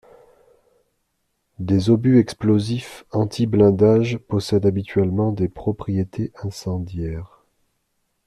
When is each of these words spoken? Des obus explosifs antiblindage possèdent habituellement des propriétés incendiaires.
Des 1.59 1.91
obus 1.91 2.17
explosifs 2.17 3.05
antiblindage 3.11 4.17
possèdent 4.17 4.65
habituellement 4.65 5.31
des 5.31 5.47
propriétés 5.47 6.31
incendiaires. 6.41 7.43